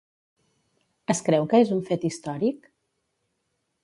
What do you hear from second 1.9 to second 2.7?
històric?